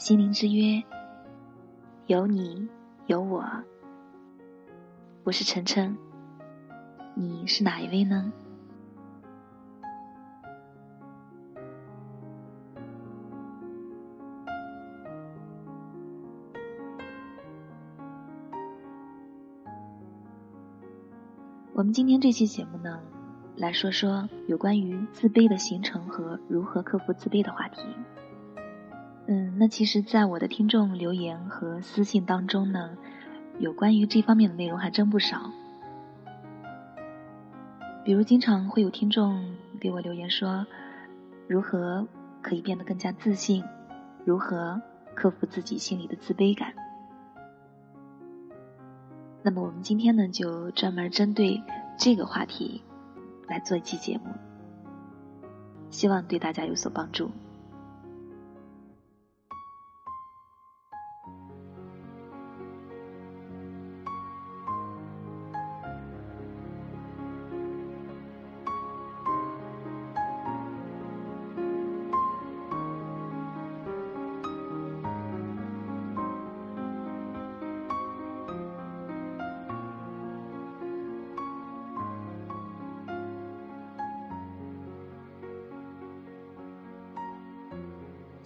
[0.00, 0.82] 心灵之约，
[2.06, 2.66] 有你
[3.04, 3.44] 有我。
[5.24, 5.98] 我是晨晨，
[7.14, 8.32] 你是哪一位呢？
[21.74, 23.02] 我们今天这期节目呢，
[23.54, 27.82] 来说说有关于自卑的形成和如何克服自卑的话题。
[29.32, 32.98] 嗯，那其实，在我的听众留言和私信当中呢，
[33.60, 35.52] 有关于这方面的内容还真不少。
[38.04, 40.66] 比如，经常会有听众给我留言说，
[41.46, 42.08] 如何
[42.42, 43.62] 可以变得更加自信，
[44.24, 44.82] 如何
[45.14, 46.74] 克服自己心里的自卑感。
[49.44, 51.62] 那么，我们今天呢，就专门针对
[51.96, 52.82] 这个话题
[53.46, 54.32] 来做一期节目，
[55.88, 57.30] 希望对大家有所帮助。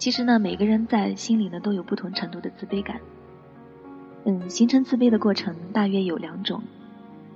[0.05, 3.01] 其实呢，每个人在心里呢都有不同程度的自卑感。
[4.23, 6.61] 嗯，形成自卑的过程大约有两种，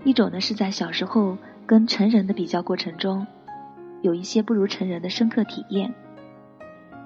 [0.04, 3.26] 一种呢是在小时候跟成人的比较过程中，
[4.04, 5.96] 有一些不如成人的深刻体验，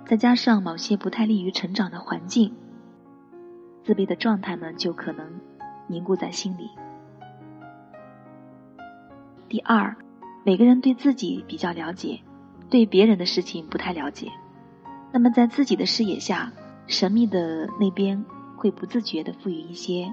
[0.05, 2.53] 再加上某些不太利于成长的环境，
[3.85, 5.25] 自卑的状态呢就可能
[5.87, 6.69] 凝固在心里。
[9.47, 9.95] 第二，
[10.43, 12.19] 每个人对自己比较了解，
[12.69, 14.29] 对别人的事情不太了解。
[15.13, 16.51] 那么，在自己的视野下，
[16.87, 18.25] 神秘的那边
[18.57, 20.11] 会不自觉地赋予一些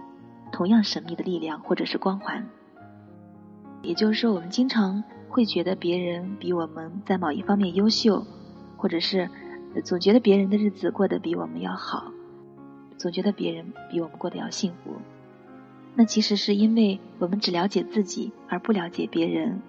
[0.53, 2.47] 同样神秘的力量或者是光环。
[3.81, 8.27] 也就是说，我们经常会觉得别人比我们在某一方面优秀，
[8.77, 9.31] 或者是
[9.85, 12.13] 总觉得别人的日子过得比我们要好，
[12.99, 14.97] 总觉得别人比我们过得要幸福。
[15.95, 19.63] 那其实是因为我们只了解自己而不了解别人，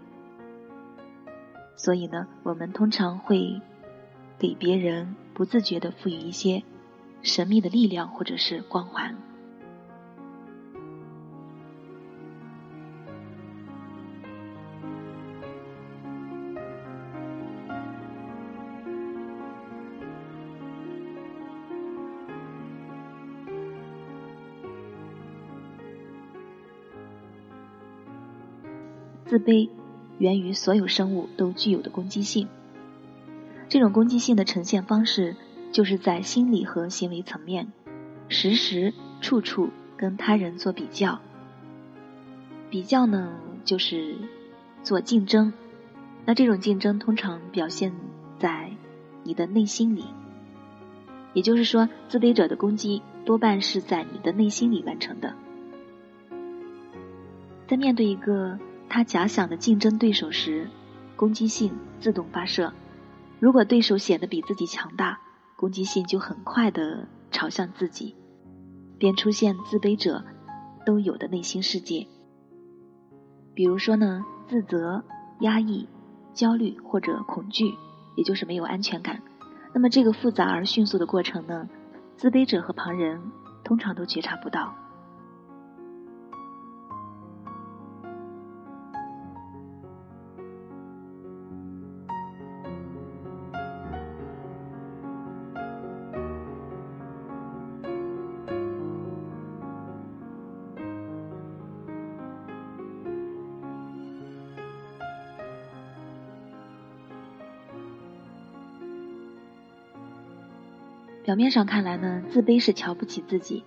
[1.77, 3.61] 所以呢，我们通常会。
[4.41, 6.63] 给别人不自觉的赋予一些
[7.21, 9.15] 神秘的力量或者是光环。
[29.27, 29.69] 自卑
[30.17, 32.47] 源于所有生物都具有的攻击性。
[33.71, 35.37] 这种攻击性的呈现方式，
[35.71, 37.71] 就是在心理和行为层面，
[38.27, 41.21] 时时处处跟他人做比较。
[42.69, 43.31] 比较呢，
[43.63, 44.15] 就是
[44.83, 45.53] 做竞争。
[46.25, 47.93] 那这种竞争通常表现
[48.39, 48.71] 在
[49.23, 50.03] 你的内心里，
[51.31, 55.33] 也就是说，自卑者的攻击多半是在你的内心里完成的。
[57.69, 60.69] 在面对一个他假想的竞争对手时，
[61.15, 61.71] 攻击性
[62.01, 62.73] 自动发射。
[63.41, 65.19] 如果对手显得比自己强大，
[65.55, 68.15] 攻击性就很快的朝向自己，
[68.99, 70.23] 便出现自卑者
[70.85, 72.05] 都有的内心世界。
[73.55, 75.03] 比如说呢，自责、
[75.39, 75.87] 压抑、
[76.35, 77.73] 焦虑或者恐惧，
[78.15, 79.23] 也就是没有安全感。
[79.73, 81.67] 那么这个复杂而迅速的过程呢，
[82.17, 83.19] 自卑者和旁人
[83.63, 84.75] 通常都觉察不到。
[111.23, 113.63] 表面上看来呢，自卑是瞧不起自己。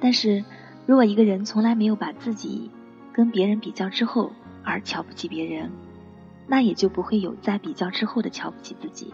[0.00, 0.44] 但是，
[0.86, 2.70] 如果一个人从来没有把自己
[3.12, 4.30] 跟别人比较之后
[4.62, 5.70] 而瞧不起别人，
[6.46, 9.12] 那也就不会有在比较之后的瞧不起自己。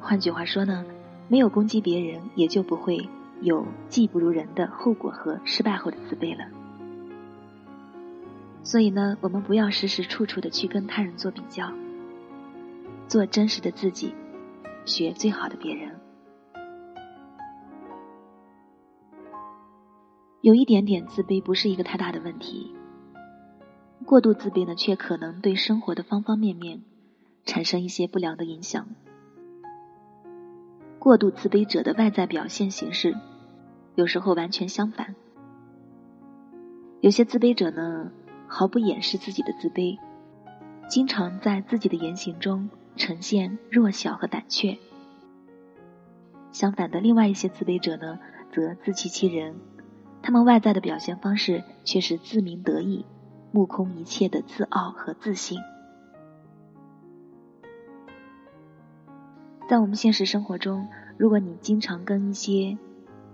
[0.00, 0.86] 换句话说呢，
[1.28, 3.06] 没有攻击别人，也就不会
[3.42, 6.46] 有技不如人的后果和失败后的自卑了。
[8.62, 11.70] 所以呢，我们不要时时处处的去跟他人做比较，
[13.08, 14.14] 做真实的自己，
[14.86, 15.99] 学最好的别人。
[20.42, 22.74] 有一点点自卑不是一个太大的问题，
[24.06, 26.82] 过度自卑呢，却可能对生活的方方面面
[27.44, 28.88] 产生一些不良的影响。
[30.98, 33.14] 过度自卑者的外在表现形式，
[33.96, 35.14] 有时候完全相反。
[37.02, 38.10] 有些自卑者呢，
[38.46, 39.98] 毫不掩饰自己的自卑，
[40.88, 44.78] 经常在自己的言行中呈现弱小和胆怯。
[46.50, 48.18] 相反的，另外一些自卑者呢，
[48.52, 49.54] 则自欺欺人，
[50.22, 53.04] 他们外在的表现方式却是自鸣得意、
[53.52, 55.58] 目空一切的自傲和自信。
[59.68, 62.76] 在我们现实生活中，如果你经常跟一些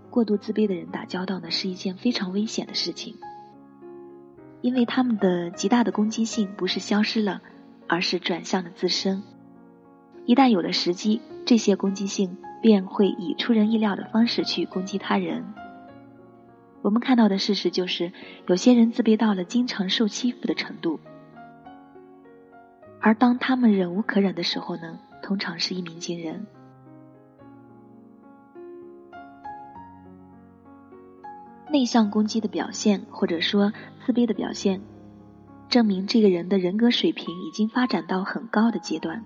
[0.09, 3.15] 过度自卑的人打交道呢，是一件非常危险的事情，
[4.61, 7.41] 因为他们的极大的攻击性不是消失了，
[7.87, 9.23] 而是转向了自身。
[10.25, 15.43] 一旦有了时机，这些攻击性便会以出人意料的方式去攻击他人。
[16.87, 18.13] 我们看到的事实就是，
[18.47, 21.01] 有些人自卑到了经常受欺负的程度，
[23.01, 24.97] 而当他们忍无可忍的时候呢？
[25.21, 26.47] 通常是一鸣惊人。
[31.69, 33.73] 内向攻击的表现，或者说
[34.05, 34.79] 自卑的表现，
[35.67, 39.25] 证明这个人的人格水平已经发展到很高的阶段。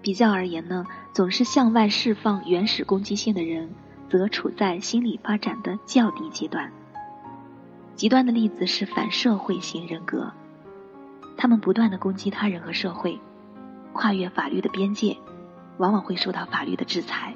[0.00, 3.70] 比较而言呢，总是向外释放原始攻击性的人，
[4.10, 6.70] 则处在心理发展的较低阶段。
[7.94, 10.32] 极端的例子是反社会型人格，
[11.36, 13.18] 他们不断的攻击他人和社会。
[13.92, 15.16] 跨越法律的边界，
[15.78, 17.34] 往往会受到法律的制裁。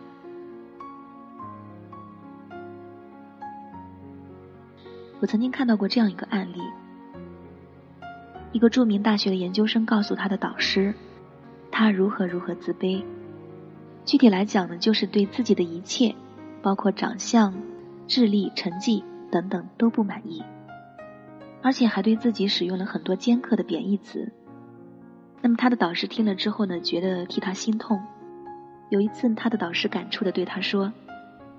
[5.20, 6.60] 我曾经看到过这样一个案例：
[8.52, 10.94] 一个著名大学的研究生告诉他的导师，
[11.72, 13.04] 他如何如何自卑。
[14.04, 16.14] 具体来讲呢，就是对自己的一切，
[16.64, 17.52] 包括长相、
[18.06, 20.42] 智力、成绩等等都不满意，
[21.60, 24.32] 而且还对自己使用了很多尖刻的贬义词。
[25.42, 28.00] 那么他的导师听了之后呢，觉得替他心痛。
[28.88, 30.90] 有一次，他的导师感触的对他说：“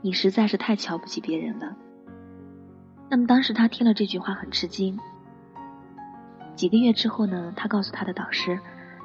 [0.01, 1.75] 你实在是太瞧不起别人了。”
[3.07, 4.97] 那么当时他听了这句话很吃惊。
[6.55, 8.59] 几个月之后呢，他告诉他的导师，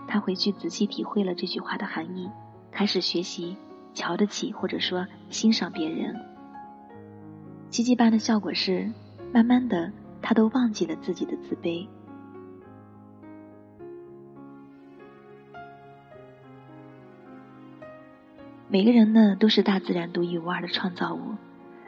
[0.09, 2.31] 他回去仔细体会了这句话的含义，
[2.73, 3.59] 开始学习
[3.95, 6.15] 瞧得起或者说欣赏别人。
[7.71, 8.91] 奇迹般的效果是，
[9.33, 11.87] 慢慢的他都忘记了自己的自卑。
[18.69, 21.35] 每个人呢都是大自然独一无二的创造物，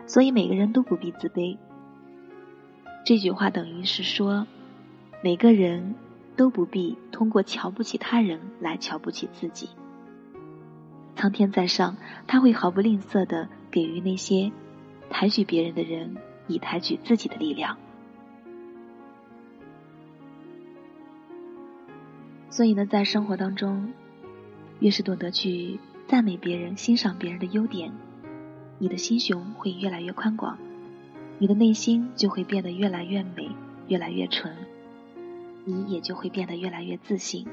[0.07, 1.57] 所以每个人都不必自卑。
[3.05, 4.47] 这句话等于是说，
[5.23, 5.95] 每个人
[6.37, 9.69] 都不必通过瞧不起他人来瞧不起自己。
[11.17, 14.51] 苍天在上，他会毫不吝啬的给予那些
[15.11, 16.17] 抬举别人的人
[16.49, 17.77] 以抬举自己的力量。
[22.51, 23.93] 所以呢，在生活当中，
[24.81, 25.79] 越是懂得去。
[26.09, 27.91] 赞美别人、欣赏别人的优点，
[28.79, 30.59] 你的心胸会越来越宽广，
[31.39, 33.49] 你的内心就会变得越来越美、
[33.89, 34.55] 越来越纯，
[35.65, 37.47] 你也就会变得越来越自信。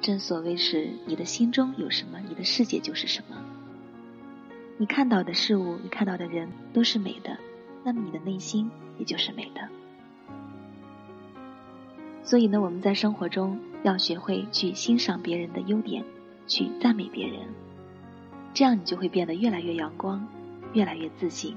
[0.00, 3.36] 正所谓是你的心中有什么，你的世界就是什么。
[4.78, 7.36] 你看到的事物、你看到的人都是美的，
[7.84, 9.68] 那么你的内心也就是美的。
[12.22, 16.04] 所以呢，我们在生活中要学会去欣赏别人的优点。
[16.46, 17.42] 去赞美别人，
[18.52, 20.26] 这样你就会变得越来越阳光，
[20.72, 21.56] 越来越自信。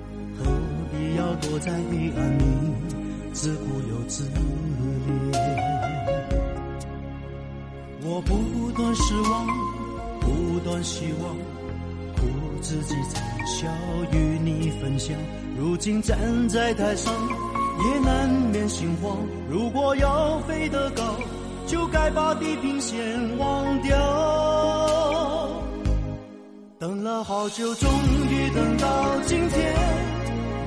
[1.21, 2.43] 要躲在黑暗里
[3.31, 4.37] 自顾又自怜？
[8.03, 9.45] 我不断失望，
[10.19, 11.35] 不不断希望，
[12.15, 12.21] 苦
[12.61, 13.67] 自己惨笑
[14.11, 15.17] 与你分享。
[15.57, 16.17] 如今站
[16.49, 17.13] 在台上，
[17.83, 19.17] 也难免心慌。
[19.49, 21.15] 如果要飞得高，
[21.65, 23.97] 就该把地平线忘掉。
[26.77, 27.89] 等了好久，终
[28.29, 29.73] 于等到今天；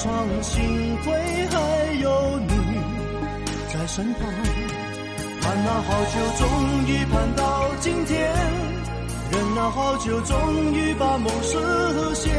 [0.00, 1.12] 我闯，幸亏
[1.50, 2.54] 还有你
[3.68, 4.22] 在身旁。
[5.42, 6.48] 盼了好久，终
[6.86, 8.18] 于盼到今天；
[9.30, 11.58] 忍了好久，终于把梦实
[12.14, 12.34] 现。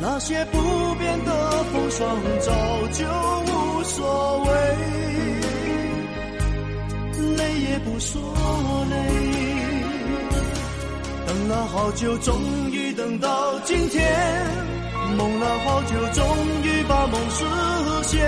[0.00, 0.58] 那些不
[0.94, 2.50] 变的风霜，早
[2.92, 3.04] 就
[3.52, 4.50] 无所谓，
[7.36, 8.22] 累也不说
[8.88, 8.96] 累。
[11.26, 14.02] 等了好久，终于等到今天；
[15.16, 16.24] 梦了好久，终
[16.62, 17.44] 于把梦实
[18.04, 18.20] 现。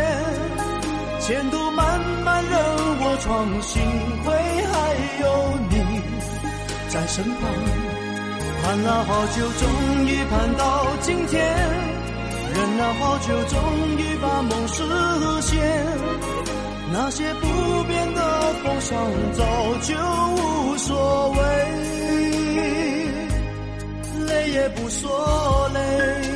[1.20, 2.52] 前途漫漫任
[3.00, 3.82] 我闯，幸
[4.24, 4.34] 亏
[4.72, 4.74] 还
[5.22, 5.24] 有
[5.70, 5.72] 你
[6.88, 7.40] 在身旁。
[8.62, 9.62] 盼了好久，终
[10.06, 11.42] 于盼到今天；
[12.54, 13.58] 忍了好久，终
[13.98, 14.82] 于把梦实
[15.42, 15.52] 现。
[16.92, 17.46] 那些不
[17.84, 18.20] 变的
[18.62, 18.92] 风霜，
[19.32, 19.42] 早
[19.82, 19.94] 就
[20.36, 21.38] 无所谓。
[24.26, 26.33] 累也不说累。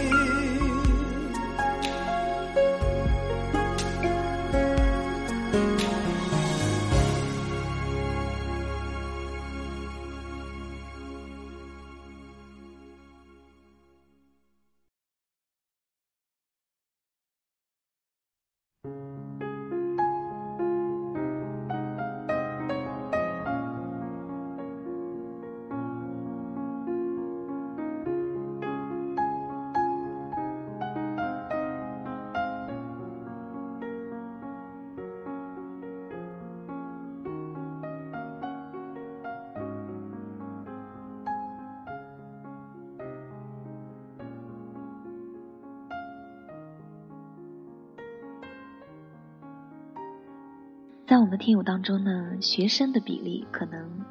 [51.09, 54.05] 在我们听友当中呢，学生的比例可能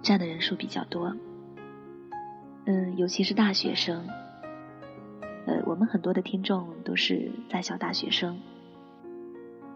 [0.00, 1.16] 占的人数比较多。
[2.66, 4.06] 嗯，尤其是大学生。
[5.48, 8.38] 呃，我们很多的听众都是在校大学生。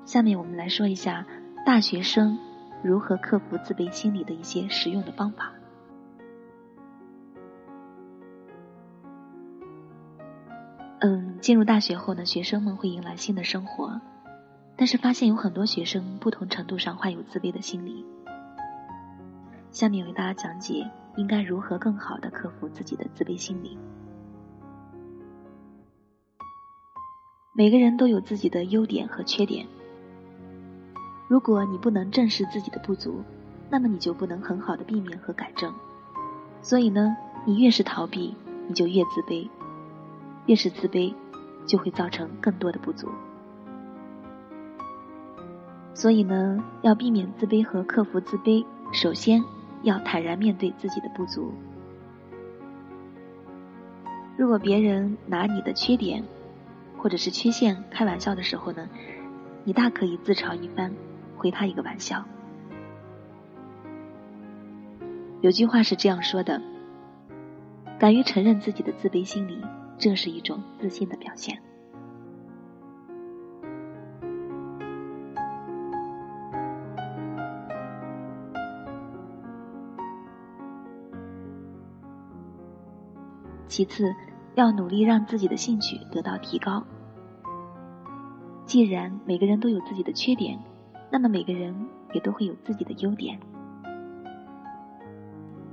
[0.04, 1.26] 下面我们来说一下
[1.66, 2.38] 大学生
[2.84, 5.52] 如何克服自卑心理的一些实用的方法。
[11.00, 14.00] 嗯，进入大学后呢，学生们会迎来新的生活。
[14.76, 18.04] 但是发现有很多学生不同程度上患有自卑的心理。
[19.70, 23.78] 下面为大家讲解应该如何更好的克服自己的自卑心理。
[27.56, 29.66] 每个人都有自己的优点和缺点。
[31.28, 33.22] 如果你不能正视自己的不足，
[33.70, 35.72] 那么你就不能很好的避免和改正。
[36.60, 37.16] 所以呢，
[37.46, 38.34] 你越是逃避，
[38.66, 39.48] 你就越自卑；
[40.46, 41.14] 越是自卑，
[41.64, 43.08] 就会造成更多的不足。
[45.94, 49.42] 所以呢，要避免自卑和克服自卑，首先
[49.84, 51.54] 要坦然面对自己的不足。
[54.36, 56.24] 如果别人拿你的缺点
[56.98, 58.88] 或者是缺陷开玩笑的时候呢，
[59.62, 60.92] 你大可以自嘲一番，
[61.36, 62.24] 回他一个玩笑。
[65.40, 66.60] 有句话是这样说的：
[67.98, 69.62] 敢于承认自己的自卑心理，
[69.96, 71.62] 这是一种自信的表现。
[83.74, 84.14] 其次，
[84.54, 86.84] 要努力让自己的兴趣得到提高。
[88.66, 90.60] 既然每个人都有自己的缺点，
[91.10, 91.74] 那么每个人
[92.12, 93.36] 也都会有自己的优点。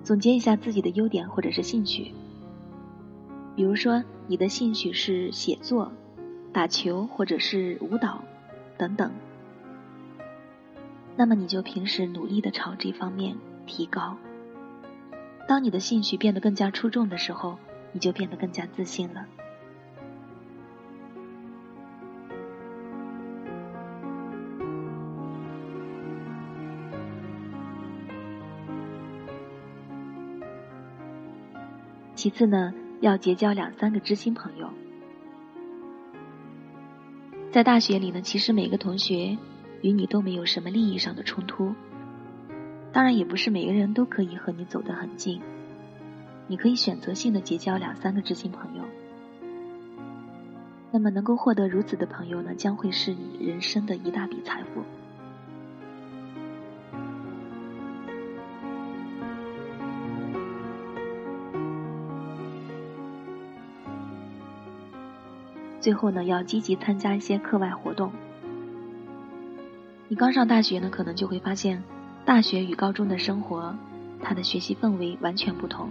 [0.03, 2.11] 总结一下自己的优点或者是兴趣。
[3.55, 5.91] 比如说，你的兴趣是写作、
[6.51, 8.23] 打球或者是舞蹈
[8.79, 9.11] 等等，
[11.15, 14.17] 那么你就平时努力的朝这方面提高。
[15.47, 17.59] 当你的兴趣变得更加出众的时候，
[17.93, 19.25] 你就变得更加自信了。
[32.13, 34.69] 其次呢，要结交两三个知心朋友。
[37.51, 39.37] 在大学里呢，其实每个同学
[39.81, 41.73] 与你都没有什么利益上的冲突，
[42.93, 45.41] 当然也不是每个人都可以和你走得很近。
[46.51, 48.83] 你可以选择性的结交两三个知心朋友。
[50.91, 54.83] 那么能够获得如此的朋友呢，将会是你人生的一大笔财富。
[65.79, 68.11] 最后呢，要积极参加一些课外活动。
[70.09, 71.81] 你刚上大学呢，可能就会发现，
[72.25, 73.73] 大学与高中的生活，
[74.21, 75.89] 它的学习氛围完全不同。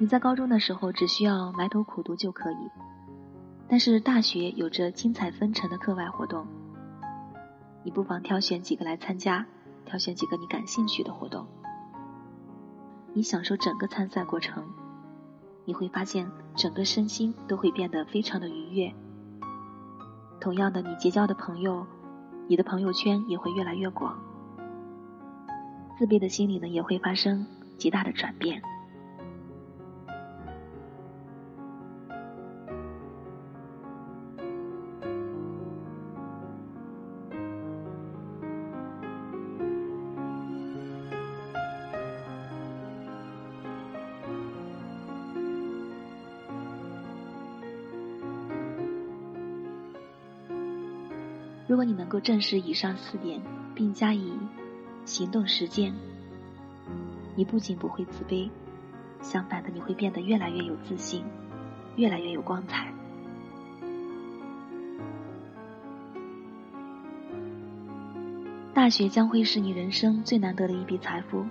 [0.00, 2.70] 你在高中的时候只需要埋头苦读就可以，
[3.68, 6.46] 但是大学有着精彩纷呈的课外活动，
[7.84, 9.44] 你不妨挑选几个来参加，
[9.84, 11.46] 挑选几个你感兴趣的活动，
[13.12, 14.66] 你享受整个参赛过程。
[15.66, 16.26] 你会发现，
[16.56, 18.94] 整个身心都会变得非常的愉悦。
[20.40, 21.86] 同样的，你结交的朋友，
[22.48, 24.18] 你的朋友圈也会越来越广，
[25.98, 28.62] 自卑的心理呢也会发生极大的转变。
[51.70, 53.40] 如果你能够正视以上四点，
[53.76, 54.32] 并加以
[55.04, 55.94] 行动实践，
[57.36, 58.50] 你不仅不会自卑，
[59.22, 61.22] 相反的，你会变得越来越有自信，
[61.94, 62.92] 越来越有光彩。
[68.74, 71.46] 大学将会是你人生最难得的一笔财富，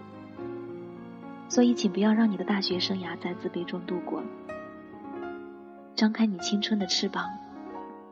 [1.47, 4.21] 所以请不要让你的大学生涯在自卑中度过。
[5.95, 7.23] 张开你青春的翅膀。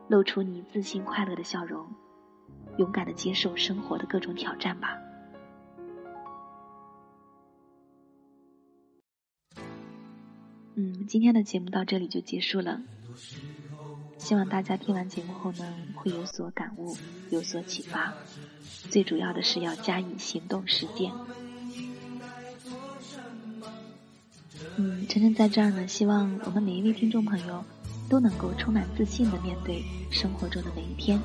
[0.08, 1.86] 露出你自信快乐的笑容，
[2.78, 4.98] 勇敢的接受生活的各种挑战吧。
[10.74, 12.80] 嗯，今天的节目到这里就结束了。
[14.16, 16.96] 希望大家听完节目后呢，会有所感悟，
[17.30, 18.14] 有所启发。
[18.88, 21.12] 最主要的是要加以行动实践。
[24.76, 27.64] 嗯，晨晨在这儿呢，希望我们每一位听众朋友。
[28.08, 31.20] 都能够充满自信的面对生活中的每一天，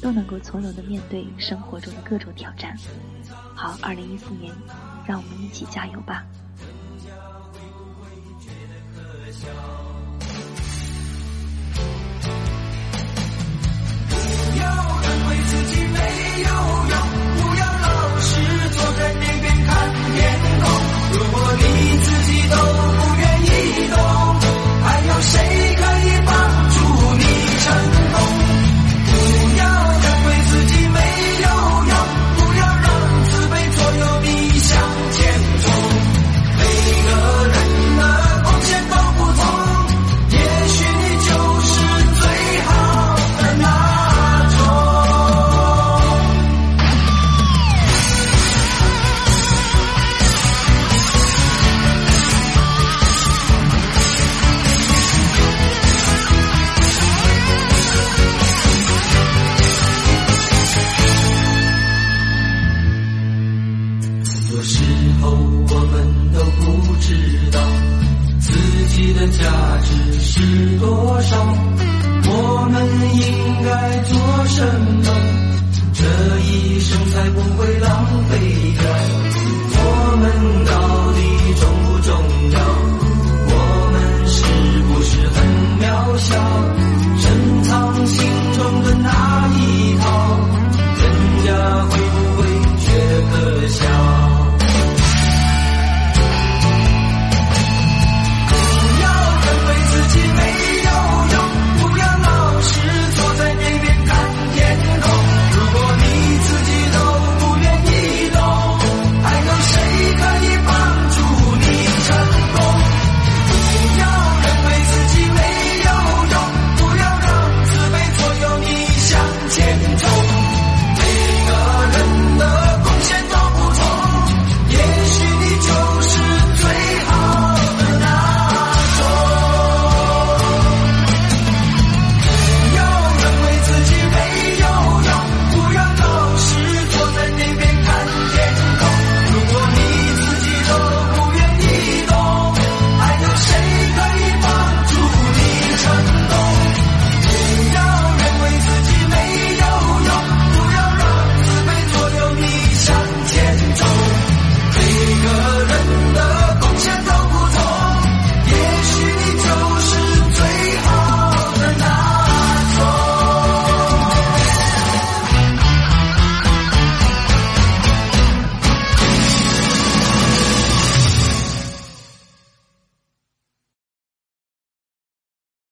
[0.00, 2.76] 都能够从容的面对生活中的各种挑战。
[3.54, 4.52] 好，二零一四年，
[5.06, 6.24] 让我们一起加油吧！